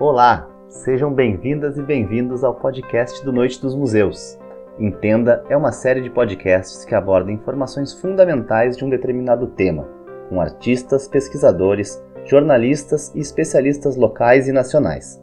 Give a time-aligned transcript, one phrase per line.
[0.00, 4.36] Olá, sejam bem-vindas e bem-vindos ao podcast do Noite dos Museus.
[4.76, 9.88] Entenda é uma série de podcasts que abordam informações fundamentais de um determinado tema,
[10.28, 15.22] com artistas, pesquisadores, jornalistas e especialistas locais e nacionais.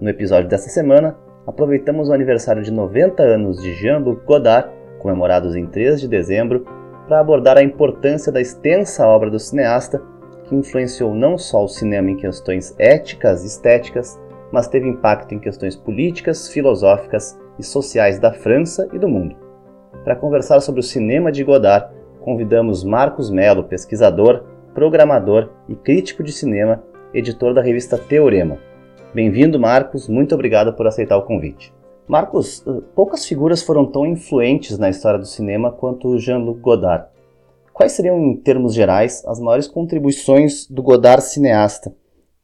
[0.00, 1.16] No episódio dessa semana,
[1.46, 6.66] aproveitamos o aniversário de 90 anos de Jean-Luc Godard, comemorados em 3 de dezembro,
[7.06, 10.02] para abordar a importância da extensa obra do cineasta
[10.50, 15.38] que influenciou não só o cinema em questões éticas e estéticas, mas teve impacto em
[15.38, 19.36] questões políticas, filosóficas e sociais da França e do mundo.
[20.02, 24.42] Para conversar sobre o cinema de Godard, convidamos Marcos Melo, pesquisador,
[24.74, 26.82] programador e crítico de cinema,
[27.14, 28.58] editor da revista Teorema.
[29.14, 31.72] Bem-vindo, Marcos, muito obrigado por aceitar o convite.
[32.08, 37.06] Marcos, eh, poucas figuras foram tão influentes na história do cinema quanto Jean-Luc Godard.
[37.80, 41.90] Quais seriam, em termos gerais, as maiores contribuições do Godard cineasta?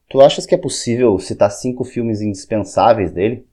[0.08, 3.46] Tu achas que é possível citar cinco filmes indispensáveis dele?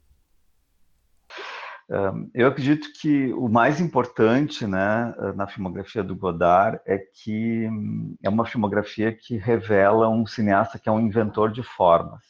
[2.34, 7.68] Eu acredito que o mais importante né, na filmografia do Godard é que
[8.24, 12.24] é uma filmografia que revela um cineasta que é um inventor de formas,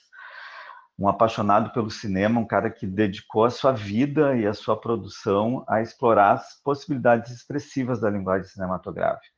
[0.98, 5.64] um apaixonado pelo cinema, um cara que dedicou a sua vida e a sua produção
[5.67, 9.33] a explorar as possibilidades expressivas da linguagem cinematográfica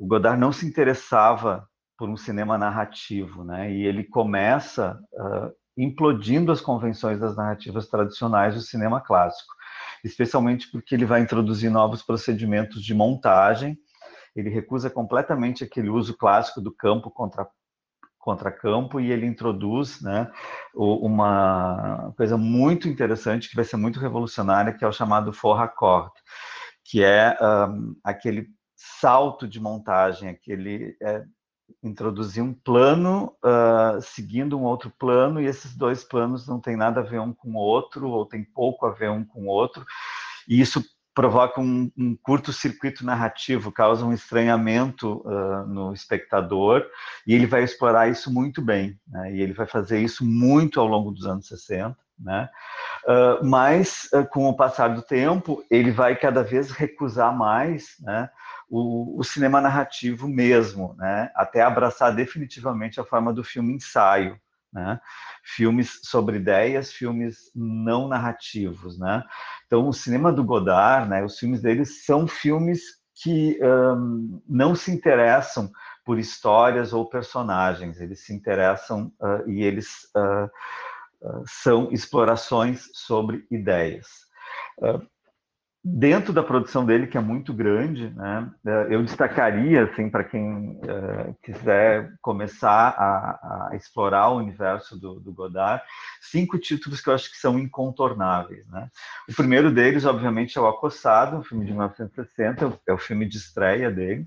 [0.00, 3.70] o Godard não se interessava por um cinema narrativo, né?
[3.70, 9.52] E ele começa uh, implodindo as convenções das narrativas tradicionais do cinema clássico,
[10.02, 13.76] especialmente porque ele vai introduzir novos procedimentos de montagem.
[14.34, 17.46] Ele recusa completamente aquele uso clássico do campo contra
[18.18, 20.30] contra campo e ele introduz né,
[20.74, 26.12] uma coisa muito interessante que vai ser muito revolucionária que é o chamado forraccord,
[26.84, 28.46] que é um, aquele
[28.80, 31.22] salto de montagem, aquele é,
[31.82, 37.00] introduzir um plano uh, seguindo um outro plano e esses dois planos não têm nada
[37.00, 39.84] a ver um com o outro ou tem pouco a ver um com o outro
[40.48, 40.82] e isso
[41.14, 46.86] provoca um, um curto-circuito narrativo, causa um estranhamento uh, no espectador
[47.26, 49.34] e ele vai explorar isso muito bem né?
[49.34, 52.48] e ele vai fazer isso muito ao longo dos anos 60 né?
[53.06, 58.28] Uh, mas uh, com o passar do tempo ele vai cada vez recusar mais né?
[58.68, 61.30] o, o, cinema narrativo mesmo, né?
[61.34, 64.38] até abraçar definitivamente a forma do filme ensaio,
[64.72, 65.00] né?
[65.42, 68.98] filmes sobre ideias, filmes não narrativos.
[68.98, 69.24] Né?
[69.66, 71.24] Então, o cinema do Godard, né?
[71.24, 75.70] os filmes dele são filmes que um, não se interessam
[76.04, 80.10] por histórias ou personagens, eles se interessam uh, e eles
[81.46, 84.06] são explorações sobre ideias
[85.82, 90.78] dentro da produção dele, que é muito grande, né, é, eu destacaria, assim, para quem
[90.78, 95.82] uh, quiser começar a, a, explorar o universo do, do, Godard,
[96.20, 98.66] cinco títulos que eu acho que são incontornáveis.
[98.68, 98.88] Né?
[99.28, 103.38] O primeiro deles, obviamente, é O Acossado, um filme de 1960, é o filme de
[103.38, 104.26] estreia dele,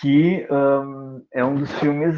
[0.00, 2.16] que um, é um dos filmes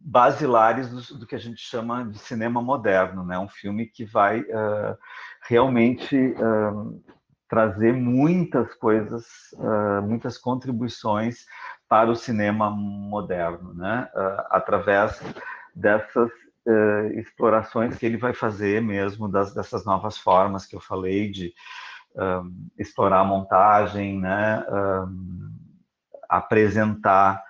[0.00, 3.38] basilares do, do, que a gente chama de cinema moderno, né?
[3.38, 4.96] Um filme que vai uh,
[5.42, 7.02] realmente uh,
[7.46, 11.44] trazer muitas coisas, uh, muitas contribuições
[11.86, 14.08] para o cinema moderno, né?
[14.48, 15.20] Através
[15.74, 16.30] dessas
[17.16, 21.52] explorações que ele vai fazer mesmo das, dessas novas formas que eu falei de
[22.78, 24.64] explorar a montagem, né?
[26.28, 27.42] apresentar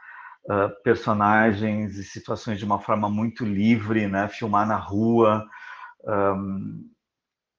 [0.82, 4.28] personagens e situações de uma forma muito livre, né?
[4.28, 5.46] Filmar na rua.
[6.04, 6.90] Um,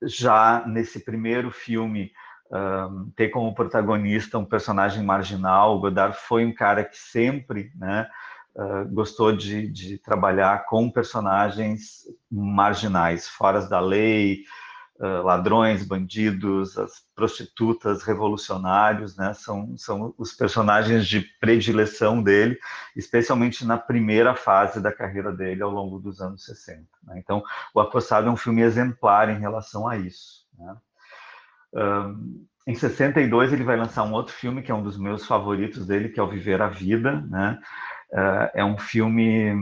[0.03, 2.11] já nesse primeiro filme
[2.51, 5.77] um, ter como protagonista um personagem marginal.
[5.77, 8.07] O Godard foi um cara que sempre né,
[8.55, 14.43] uh, gostou de, de, trabalhar com personagens marginais, fora da lei,
[15.01, 22.57] uh, ladrões, bandidos, as prostitutas, revolucionários, né, são, são os personagens de predileção dele,
[22.95, 26.85] especialmente na primeira fase da carreira dele ao longo dos anos 60.
[27.03, 27.15] Né?
[27.17, 27.43] Então,
[27.73, 30.45] O Acossado é um filme exemplar em relação a isso.
[30.57, 30.75] Né?
[31.73, 35.87] Um, em 62 ele vai lançar um outro filme que é um dos meus favoritos
[35.87, 37.59] dele, que é o Viver a Vida, né?
[38.11, 39.53] Uh, é um filme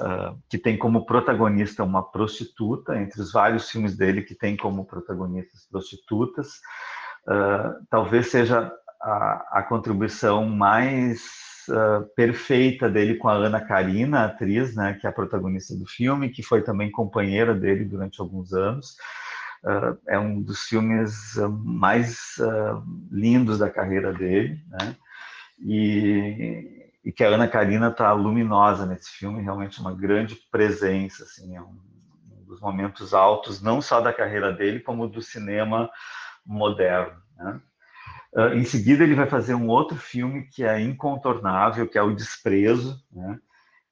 [0.00, 4.84] uh, que tem como protagonista uma prostituta, entre os vários filmes dele que tem como
[4.84, 6.54] protagonistas prostitutas.
[7.28, 11.50] Uh, talvez seja a, a contribuição mais
[12.16, 16.30] perfeita dele com a Ana Karina, a atriz, né, que é a protagonista do filme,
[16.30, 18.96] que foi também companheira dele durante alguns anos.
[20.08, 22.34] É um dos filmes mais
[23.08, 24.96] lindos da carreira dele, né?
[25.60, 31.56] E, e que a Ana Karina está luminosa nesse filme, realmente uma grande presença, assim,
[31.56, 31.80] é um,
[32.30, 35.90] um, dos momentos altos, não só da carreira dele, como do cinema
[36.44, 37.16] moderno.
[37.36, 37.60] Né?
[38.34, 42.14] Uh, em seguida, ele vai fazer um outro filme que é incontornável, que é O
[42.14, 43.38] Desprezo, né?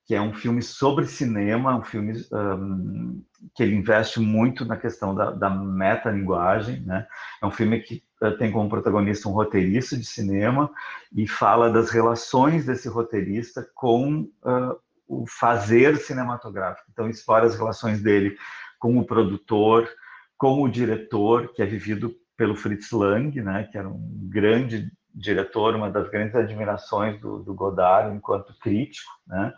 [0.09, 3.23] que é um filme sobre cinema, um filme um,
[3.55, 7.07] que ele investe muito na questão da, da metalinguagem, né?
[7.43, 8.03] É um filme que
[8.39, 10.71] tem como protagonista um roteirista de cinema
[11.15, 14.77] e fala das relações desse roteirista com uh,
[15.07, 16.89] o fazer cinematográfico.
[16.93, 18.37] Então, explora as relações dele
[18.79, 19.89] com o produtor,
[20.37, 23.69] com o diretor, que é vivido pelo Fritz Lang, né?
[23.71, 29.53] Que era um grande diretor, uma das grandes admirações do, do Godard enquanto crítico, né?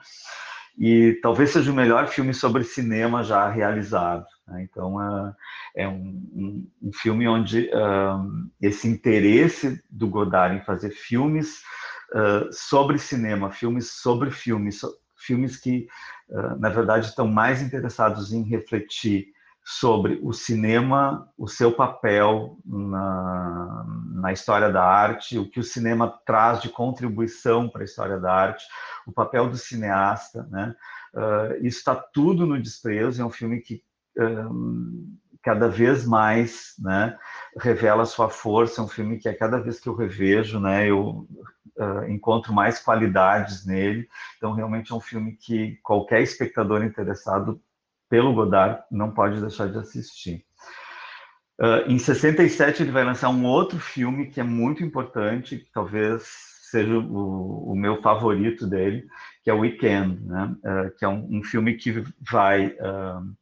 [0.79, 4.25] E talvez seja o melhor filme sobre cinema já realizado.
[4.51, 4.67] Né?
[4.71, 5.35] Então, uh,
[5.75, 11.63] é um, um, um, filme onde uh, esse interesse do Godard em fazer filmes
[12.13, 15.87] uh, sobre cinema, filmes sobre filmes, so, filmes que,
[16.59, 19.27] na verdade, estão mais interessados em refletir
[19.63, 26.09] sobre o cinema, o seu papel na, na história da arte, o que o cinema
[26.25, 28.65] traz de contribuição para a história da arte,
[29.07, 30.75] o papel do cineasta, né?
[31.15, 33.21] Uh, isso está tudo no desprezo.
[33.21, 33.83] É um filme que
[34.19, 37.17] um, cada vez mais, né,
[37.59, 38.81] revela sua força.
[38.81, 41.27] É um filme que a cada vez que eu revejo, né, eu
[41.79, 44.09] uh, encontro mais qualidades nele.
[44.37, 47.61] Então, realmente é um filme que qualquer espectador interessado
[48.11, 50.45] pelo Godard, não pode deixar de assistir.
[51.61, 56.23] Uh, em 67 ele vai lançar um outro filme que é muito importante, que talvez
[56.71, 59.07] seja o, o meu favorito dele,
[59.45, 60.57] que é Weekend, né?
[60.65, 63.37] Uh, que é um, um, filme que vai uh,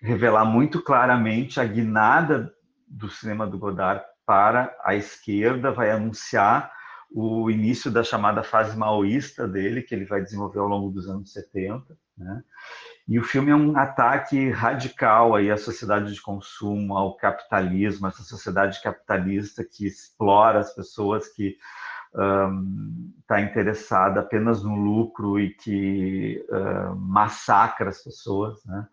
[0.00, 2.52] revelar muito claramente a guinada
[2.86, 6.72] do cinema do Godard para a esquerda, vai anunciar
[7.10, 11.32] o início da chamada fase maoísta dele, que ele vai desenvolver ao longo dos anos
[11.32, 11.96] 70.
[12.16, 12.42] Né?
[13.08, 18.22] E o filme é um ataque radical aí à sociedade de consumo, ao capitalismo, essa
[18.22, 21.56] sociedade capitalista que explora as pessoas, que
[22.10, 28.64] está um, interessada apenas no lucro e que uh, massacra as pessoas.
[28.64, 28.86] Né?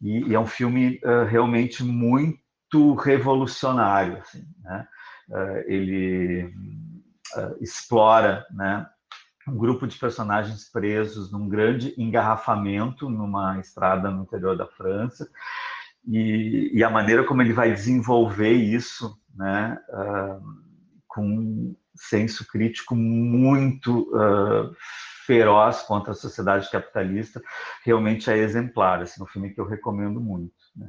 [0.00, 4.18] E, e, é um filme uh, realmente muito revolucionário.
[4.18, 4.86] Assim, né?
[5.28, 6.54] Uh, ele
[7.60, 8.84] explora né,
[9.46, 15.28] um grupo de personagens presos num grande engarrafamento numa estrada no interior da França
[16.06, 19.78] e, e a maneira como ele vai desenvolver isso, né,
[21.10, 24.74] com um senso crítico muito uh,
[25.26, 27.42] feroz contra a sociedade capitalista,
[27.84, 30.54] realmente é exemplar, assim, um filme que eu recomendo muito.
[30.74, 30.88] Né?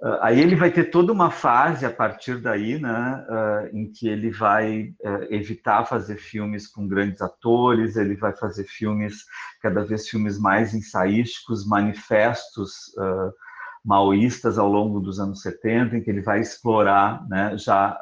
[0.00, 4.08] Uh, aí ele vai ter toda uma fase a partir daí, né, uh, em que
[4.08, 4.94] ele vai
[5.30, 9.24] evitar fazer filmes com grandes atores, ele vai fazer filmes,
[9.60, 12.94] cada vez filmes mais ensaísticos, manifestos
[13.84, 17.96] maoístas ao longo dos anos 70, em que ele vai explorar né, já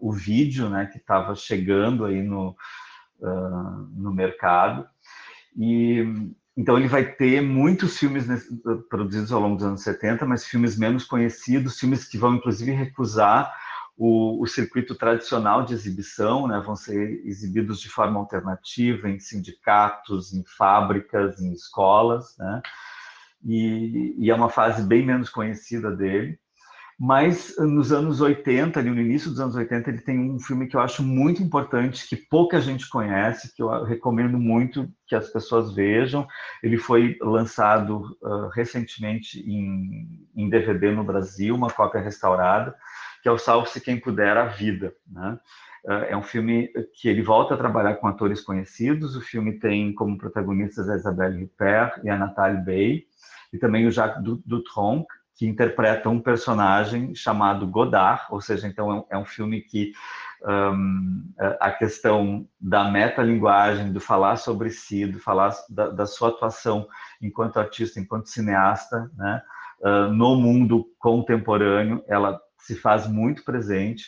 [0.00, 2.56] o vídeo né, que estava chegando aí no,
[3.94, 4.86] no mercado.
[5.56, 6.04] E
[6.56, 8.26] então ele vai ter muitos filmes
[8.88, 13.54] produzidos ao longo dos anos 70, mas filmes menos conhecidos, filmes que vão inclusive recusar
[13.96, 16.60] o, o, circuito tradicional de exibição, né?
[16.64, 22.62] vão ser exibidos de forma alternativa em sindicatos, em fábricas, em escolas, né?
[23.44, 26.38] e, e é uma fase bem menos conhecida dele.
[26.98, 30.74] Mas nos anos 80, ali no início dos anos 80, ele tem um filme que
[30.74, 35.74] eu acho muito importante, que pouca gente conhece, que eu recomendo muito que as pessoas
[35.74, 36.26] vejam.
[36.62, 42.74] Ele foi lançado uh, recentemente em, em, DVD no Brasil, uma cópia restaurada,
[43.22, 44.94] que é o Salve-se Quem Puder a Vida.
[45.06, 45.38] Né?
[45.84, 49.16] Uh, é um filme que ele volta a trabalhar com atores conhecidos.
[49.16, 53.04] O filme tem como protagonistas a Isabelle Huppert e a Nathalie Bay,
[53.52, 59.18] e também o Jacques Dutronc, que interpreta um personagem chamado Godard, ou seja, então é
[59.18, 59.92] um, é filme que
[60.44, 66.88] um, a questão da metalinguagem, do falar sobre si, do falar da, da sua atuação
[67.20, 69.42] enquanto artista, enquanto cineasta, né,
[69.80, 74.06] uh, no mundo contemporâneo, ela se faz muito presente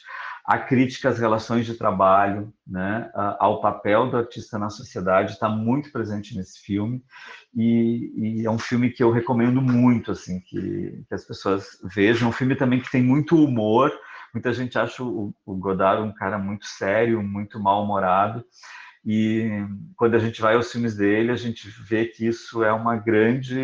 [0.49, 5.93] a crítica às relações de trabalho, né, ao papel do artista na sociedade está muito
[5.93, 7.05] presente nesse filme
[7.55, 12.29] e, e, é um filme que eu recomendo muito, assim, que, que, as pessoas vejam.
[12.29, 13.93] É um filme também que tem muito humor.
[14.33, 18.43] Muita gente acha o, o Godard um cara muito sério, muito mal-humorado.
[19.05, 19.49] E
[19.97, 23.57] quando a gente vai aos filmes dele, a gente vê que isso é uma grande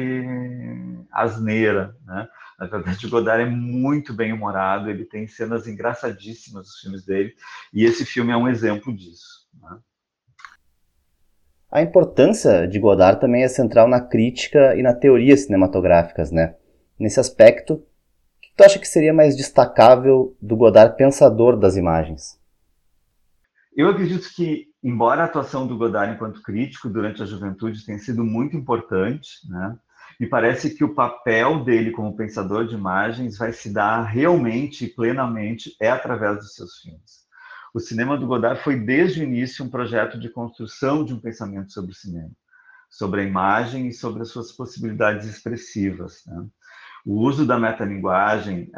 [1.12, 2.28] asneira, né?
[2.58, 7.34] Na verdade, o Godard é muito bem humorado, ele tem cenas engraçadíssimas nos filmes dele,
[7.72, 9.48] e esse filme é um exemplo disso.
[9.60, 9.76] Né?
[11.70, 16.54] A importância de Godard também é central na crítica e na teoria cinematográficas, né?
[16.96, 17.80] Nesse aspecto, o
[18.40, 22.40] que tu acha que seria mais destacável do Godard pensador das imagens?
[23.76, 28.22] Eu acredito que, embora a atuação do Godard enquanto crítico durante a juventude tenha sido
[28.22, 29.76] muito importante, né?
[30.20, 34.88] me parece que o papel dele como pensador de imagens vai se dar realmente e
[34.88, 37.24] plenamente é através dos seus filmes.
[37.72, 41.72] O cinema do Godard foi desde o início um projeto de construção de um pensamento
[41.72, 42.30] sobre o cinema,
[42.88, 46.22] sobre a imagem e sobre as suas possibilidades expressivas.
[46.26, 46.46] Né?
[47.04, 48.70] O uso da metalinguagem,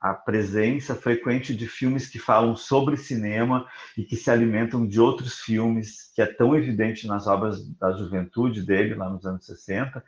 [0.00, 5.38] a, presença frequente de filmes que falam sobre cinema e que se alimentam de outros
[5.40, 10.02] filmes, que é tão evidente nas obras da juventude dele, lá nos anos 60,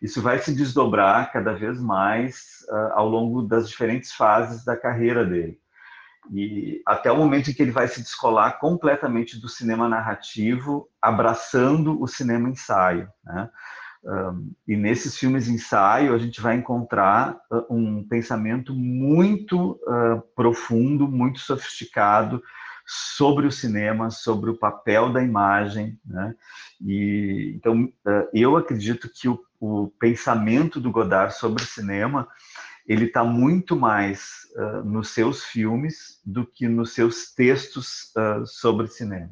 [0.00, 5.24] isso vai se desdobrar cada vez mais uh, ao longo das diferentes fases da carreira
[5.24, 5.58] dele.
[6.32, 12.00] E até o momento em que ele vai se descolar completamente do cinema narrativo, abraçando
[12.00, 13.08] o cinema ensaio.
[13.22, 13.50] Né?
[14.04, 21.08] Um, e nesses filmes ensaio a gente vai encontrar uh, um pensamento muito uh, profundo,
[21.08, 22.42] muito sofisticado
[22.86, 26.34] sobre o cinema, sobre o papel da imagem, né?
[26.82, 32.28] E então uh, eu acredito que o, o, pensamento do Godard sobre cinema
[32.86, 34.42] ele está muito mais
[34.84, 38.12] nos seus filmes do que nos seus textos
[38.44, 39.30] sobre cinema.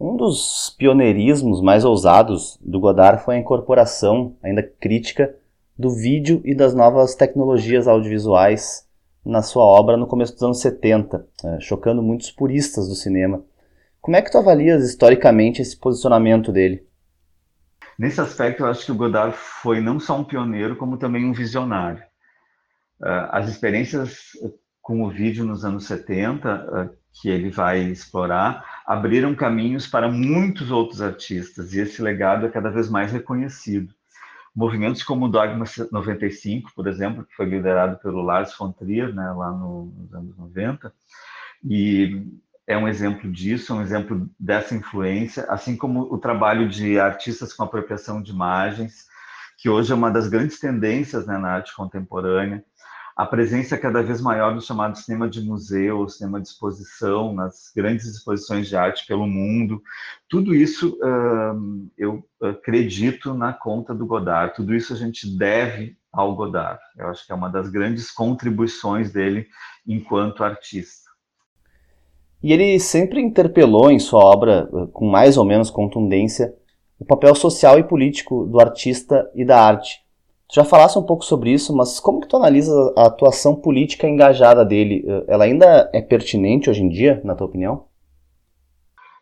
[0.00, 5.36] Um dos pioneirismos mais ousados do Godard foi a incorporação, ainda crítica,
[5.78, 8.88] do vídeo e das novas tecnologias audiovisuais
[9.22, 13.44] na sua obra no começo dos anos 70, é, chocando muitos puristas do cinema.
[14.00, 16.82] Como é que tu avalias historicamente esse posicionamento dele?
[17.98, 21.34] Nesse aspecto, eu acho que o Godard foi não só um pioneiro, como também um
[21.34, 22.02] visionário.
[23.04, 24.30] É, as experiências
[24.80, 31.02] com o vídeo nos anos 70, que ele vai explorar, abriram caminhos para muitos outros
[31.02, 33.92] artistas, e esse legado é cada vez mais reconhecido.
[34.54, 39.30] Movimentos como o Dogma 95, por exemplo, que foi liderado pelo Lars von Trier, né,
[39.32, 40.92] lá no, nos anos 90,
[41.64, 42.26] e
[42.66, 47.52] é um exemplo disso, é um exemplo dessa influência, assim como o trabalho de artistas
[47.52, 49.08] com apropriação de imagens,
[49.58, 52.64] que hoje é uma das grandes tendências né, na arte contemporânea,
[53.20, 58.06] a presença cada vez maior do chamado cinema de museu, cinema de exposição, nas grandes
[58.06, 59.82] exposições de arte pelo mundo.
[60.26, 66.34] Tudo isso uh, eu acredito na conta do Godard, tudo isso a gente deve ao
[66.34, 66.80] Godard.
[66.96, 69.46] Eu acho que é uma das grandes contribuições dele
[69.86, 71.10] enquanto artista.
[72.42, 76.54] E ele sempre interpelou em sua obra, com mais ou menos contundência,
[76.98, 80.00] o papel social e político do artista e da arte
[80.50, 84.08] Tu já falasse um pouco sobre isso, mas como que tu analisa a atuação política
[84.08, 85.04] engajada dele?
[85.28, 87.86] Ela ainda é pertinente hoje em dia, na tua opinião?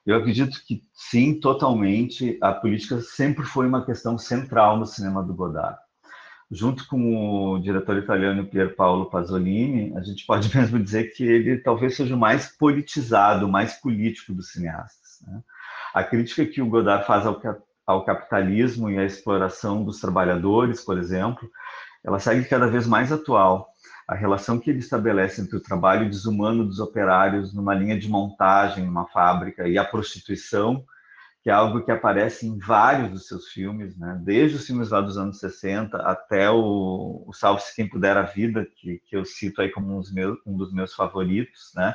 [0.07, 2.39] Eu acredito que sim, totalmente.
[2.41, 5.79] A política sempre foi uma questão central no cinema do Godard.
[6.51, 11.59] Junto com o diretor italiano Pier Paolo Pasolini, a gente pode mesmo dizer que ele
[11.59, 15.19] talvez seja o mais politizado, o mais político dos cineastas.
[15.27, 15.43] Né?
[15.93, 17.39] A crítica que o Godard faz ao,
[17.89, 21.51] ao capitalismo e à exploração dos trabalhadores, por exemplo,
[22.05, 23.67] ela segue cada vez mais atual.
[24.07, 28.85] A relação que ele estabelece entre o trabalho desumano dos operários numa linha de montagem,
[28.85, 30.85] numa fábrica, e a prostituição,
[31.43, 34.21] que é algo que aparece em vários dos seus filmes, né?
[34.23, 38.67] desde os filmes lá dos anos 60 até o, o Salve-se Quem Puder a Vida,
[38.77, 41.95] que, que eu cito aí como um dos meus, um dos meus favoritos, né?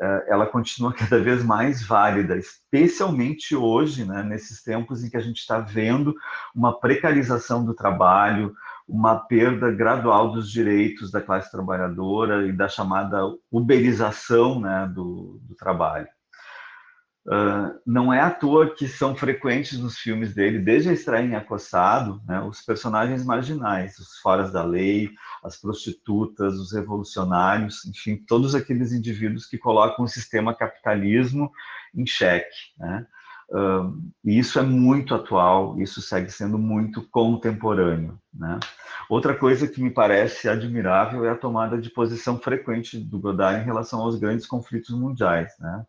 [0.00, 5.20] Eh, ela continua cada vez mais válida, especialmente hoje, né, nesses tempos em que a
[5.20, 6.14] gente está vendo
[6.54, 8.54] uma precarização do trabalho,
[8.88, 15.54] uma perda gradual dos direitos da classe trabalhadora e da chamada uberização né, do, do
[15.54, 16.08] trabalho.
[17.30, 22.20] Uh, não é à toa que são frequentes nos filmes dele, desde a em Acossado,
[22.26, 25.08] né, os personagens marginais, os foras da lei,
[25.44, 31.52] as prostitutas, os revolucionários, enfim, todos aqueles indivíduos que colocam o sistema capitalismo
[31.94, 32.72] em xeque.
[32.76, 33.06] Né?
[33.50, 38.18] Uh, e isso é muito atual, isso segue sendo muito contemporâneo.
[38.34, 38.58] Né?
[39.08, 43.64] Outra coisa que me parece admirável é a tomada de posição frequente do Godard em
[43.64, 45.52] relação aos grandes conflitos mundiais.
[45.60, 45.86] Né?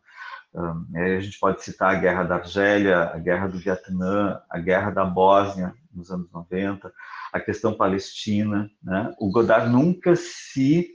[0.54, 5.06] A gente pode citar a Guerra da Argélia, a Guerra do Vietnã, a Guerra da
[5.06, 6.92] Bósnia nos anos 90,
[7.32, 8.70] a questão palestina.
[8.84, 9.14] Né?
[9.20, 10.90] O Godard nunca se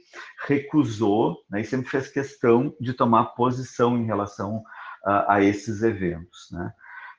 [0.46, 4.62] recusou né, e sempre fez questão de tomar posição em relação
[5.04, 6.48] a, a esses eventos.
[6.50, 6.72] Né?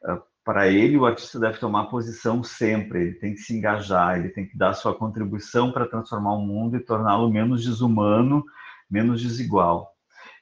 [0.06, 4.30] Ah, para ele, o artista deve tomar posição sempre, ele tem que se engajar, ele
[4.30, 8.46] tem que dar sua contribuição para transformar o mundo e torná-lo menos desumano,
[8.90, 9.97] menos desigual.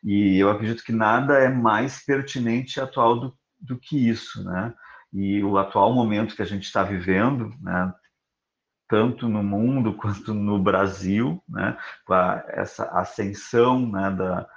[0.06, 4.72] E eu acredito que nada é mais pertinente e atual do, do que isso, né?
[5.12, 7.92] E o atual momento que a gente está vivendo, né,
[8.88, 14.48] tanto no mundo quanto no Brasil, né, com a, essa ascensão né, da,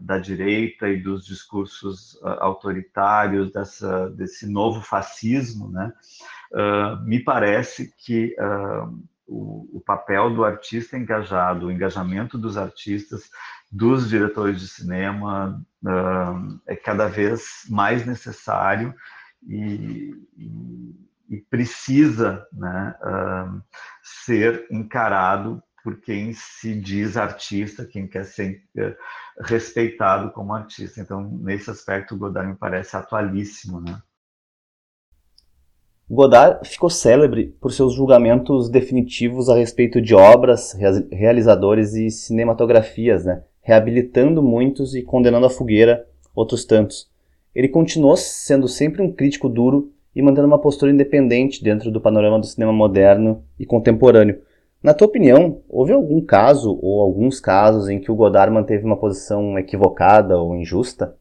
[0.00, 5.92] da direita e dos discursos autoritários, dessa, desse novo fascismo, né,
[6.52, 13.28] uh, me parece que uh, o, o, papel do artista engajado, o engajamento dos artistas,
[13.70, 18.94] dos diretores de cinema, uh, é cada vez mais necessário
[19.42, 20.94] e, e,
[21.28, 23.62] e precisa né, uh,
[24.02, 28.96] ser encarado por quem se diz artista, quem quer ser uh,
[29.42, 31.00] respeitado como artista.
[31.00, 33.80] Então, nesse aspecto, o Godard me parece atualíssimo.
[33.80, 34.00] Né?
[36.08, 40.72] Godard ficou célebre por seus julgamentos definitivos a respeito de obras,
[41.10, 43.42] realizadores e cinematografias, né?
[43.60, 47.08] reabilitando muitos e condenando à fogueira outros tantos
[47.56, 52.38] ele continuou sendo sempre um crítico duro e mantendo uma postura independente dentro do panorama
[52.38, 54.42] do cinema moderno e contemporâneo.
[54.82, 58.98] Na tua opinião, houve algum caso ou alguns casos em que o Godard manteve uma
[58.98, 61.16] posição equivocada ou injusta?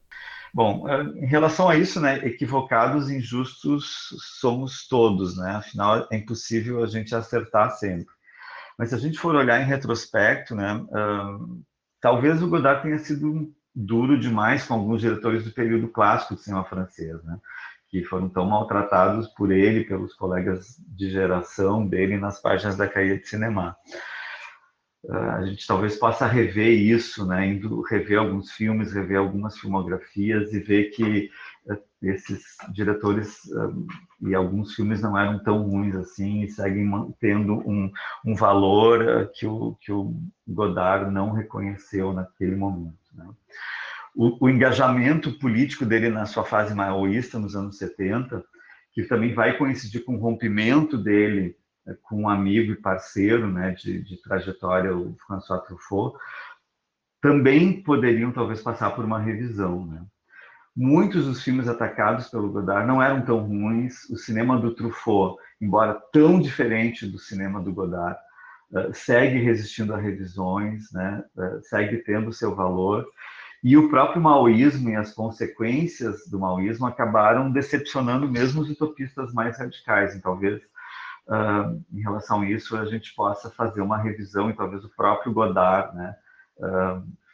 [0.56, 4.08] Bom, eh, em relação a isso, né, equivocados, injustos
[4.40, 5.58] somos todos, né?
[5.58, 8.08] Afinal, é impossível a gente acertar sempre.
[8.80, 10.82] Mas se a gente for olhar em retrospecto, né,
[12.02, 16.64] talvez o Godard tenha sido duro demais com alguns diretores do período clássico do cinema
[16.64, 17.38] francês, né?
[17.90, 23.18] que foram tão maltratados por ele, pelos colegas de geração dele nas páginas da Caia
[23.18, 23.76] de Cinema.
[25.10, 27.48] A gente talvez possa rever isso, né?
[27.48, 31.30] Indo rever alguns filmes, rever algumas filmografias e ver que
[31.70, 33.88] eh, esses diretores um,
[34.22, 37.92] e alguns filmes não eram tão ruins assim e seguem mantendo um,
[38.26, 40.16] um valor uh, que, o, que o
[40.48, 42.98] Godard não reconheceu naquele momento.
[43.14, 43.28] Né?
[44.16, 48.44] O, o, engajamento político dele na sua fase maoísta, nos anos 70,
[48.94, 51.56] que também vai coincidir com o rompimento dele
[52.04, 56.17] com um amigo e parceiro né, de, de trajetória, o François Truffaut,
[57.21, 59.86] também poderiam talvez passar por uma revisão.
[59.86, 60.02] Né?
[60.76, 64.10] Muitos dos filmes atacados pelo Godard não eram tão ruins.
[64.10, 68.19] O cinema do Truffaut, embora tão diferente do cinema do Godard,
[68.71, 71.24] uh, segue resistindo a revisões, né?
[71.36, 73.08] Uh, segue tendo seu valor.
[73.63, 79.58] E o próprio maoísmo e as consequências do maoísmo acabaram decepcionando mesmo os utopistas mais
[79.58, 80.13] radicais.
[80.13, 80.62] E talvez,
[81.28, 85.34] uh, em relação a isso, a gente possa fazer uma revisão, e talvez o próprio
[85.34, 86.16] Godard né,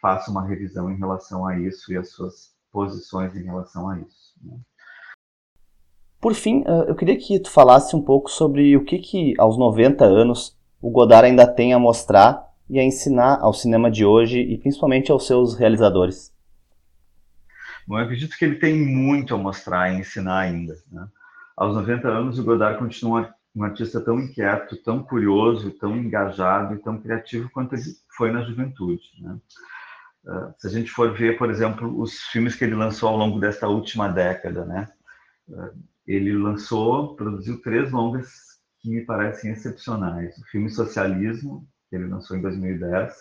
[0.02, 4.34] faça uma revisão em relação a isso e as suas posições em relação a isso.
[4.42, 4.58] Né?
[6.20, 9.58] Por fim, eh, eu queria que tu falasse um pouco sobre o que, que aos
[9.58, 14.40] 90 anos, o Godard ainda tem a mostrar e a ensinar ao cinema de hoje
[14.40, 16.32] e principalmente aos seus realizadores.
[17.88, 20.76] Bom, eu acredito que ele tem muito a mostrar e ensinar ainda.
[20.92, 21.08] Né?
[21.58, 26.80] Aos 90 anos, o Godard continua um artista tão inquieto, tão curioso, tão engajado e
[26.80, 27.84] tão criativo quanto ele
[28.16, 29.04] foi na juventude.
[29.20, 29.38] Né?
[30.26, 33.40] Uh, se a gente for ver, por exemplo, os filmes que ele lançou ao longo
[33.40, 34.88] desta última década, né?
[35.50, 35.72] Uh,
[36.08, 38.30] ele lançou, produziu três longas
[38.80, 40.38] que me parecem excepcionais.
[40.38, 43.14] O filme Socialismo, que ele lançou em 2010,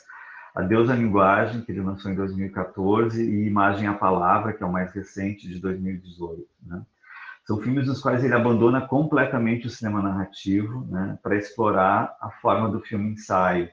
[0.54, 4.72] Adeus à Linguagem, que ele lançou em 2014, e Imagem à Palavra, que é o
[4.72, 6.46] mais recente, de 2018.
[6.66, 6.82] Né?
[7.50, 12.68] São filmes nos quais ele abandona completamente o cinema narrativo né, para explorar a forma
[12.68, 13.68] do filme ensaio,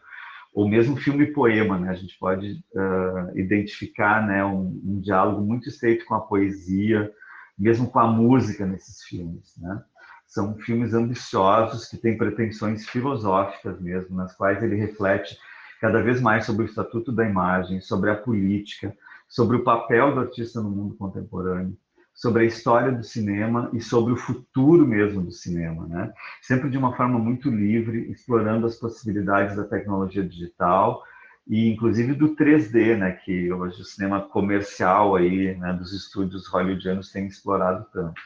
[0.52, 1.92] ou mesmo filme poema, né?
[1.92, 7.14] A gente pode uh, identificar, né, um, um, diálogo muito estreito com a poesia,
[7.56, 9.80] mesmo com a música nesses filmes, né?
[10.26, 15.38] São filmes ambiciosos que têm pretensões filosóficas mesmo, nas quais ele reflete
[15.80, 18.92] cada vez mais sobre o estatuto da imagem, sobre a política,
[19.30, 21.78] sobre o papel do artista no mundo contemporâneo
[22.18, 26.12] sobre a história do cinema e sobre o futuro mesmo do cinema, né?
[26.42, 31.04] Sempre de uma forma muito livre, explorando as possibilidades da tecnologia digital
[31.46, 33.12] e inclusive do 3D, né?
[33.12, 35.74] Que hoje o cinema comercial aí, né?
[35.74, 38.20] Dos estúdios hollywoodianos tem explorado tanto.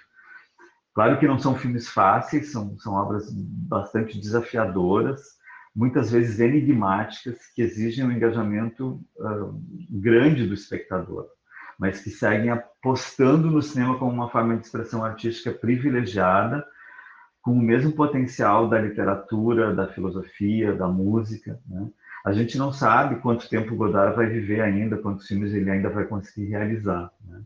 [0.94, 5.22] Claro que não são filmes fáceis, são, são obras bastante desafiadoras,
[5.76, 11.28] muitas vezes enigmáticas, que exigem um engajamento uh, grande do espectador
[11.82, 16.64] mas que seguem apostando no cinema como uma forma de expressão artística privilegiada,
[17.42, 21.60] com o mesmo potencial da literatura, da filosofia, da música.
[21.68, 21.90] Né?
[22.24, 26.06] A gente não sabe quanto tempo Godard vai viver ainda, quantos filmes ele ainda vai
[26.06, 27.12] conseguir realizar.
[27.28, 27.42] Né?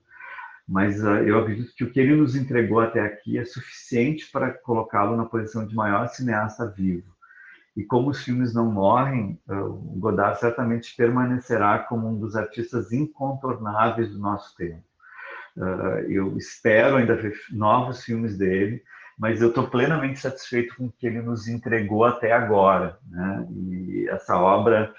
[0.67, 4.51] Mas uh, eu acredito que o que ele nos entregou até aqui é suficiente para
[4.51, 7.14] colocá-lo na posição de maior cineasta vivo.
[7.75, 12.91] E como os filmes não morrem, uh, o Godard certamente permanecerá como um dos artistas
[12.93, 14.83] incontornáveis do nosso tempo.
[15.57, 18.81] Uh, eu espero ainda ver novos filmes dele,
[19.17, 22.97] mas eu estou plenamente satisfeito com o que ele nos entregou até agora.
[23.09, 23.47] Né?
[23.51, 24.93] E essa obra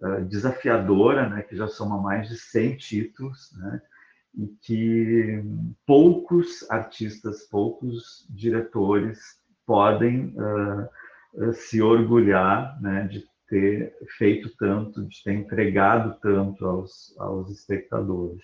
[0.00, 3.82] uh, desafiadora, né, que já soma mais de 100 títulos, né,
[4.34, 5.44] e que
[5.86, 9.18] poucos artistas, poucos diretores
[9.66, 10.88] podem uh,
[11.54, 18.42] se orgulhar né, de ter feito tanto, de ter entregado tanto aos, aos espectadores.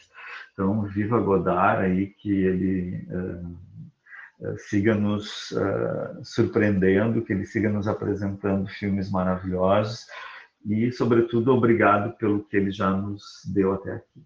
[0.52, 7.88] Então, viva Godard aí, que ele uh, siga nos uh, surpreendendo, que ele siga nos
[7.88, 10.06] apresentando filmes maravilhosos
[10.66, 14.22] e, sobretudo, obrigado pelo que ele já nos deu até aqui.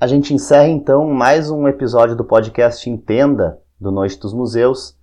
[0.00, 4.97] A gente encerra então mais um episódio do podcast Entenda do Noite dos Museus,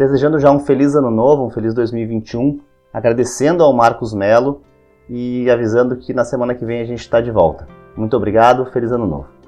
[0.00, 2.58] desejando já um feliz ano novo, um feliz 2021
[2.90, 4.62] agradecendo ao Marcos Melo
[5.10, 7.68] e avisando que na semana que vem a gente está de volta.
[7.94, 9.39] Muito obrigado, feliz ano novo.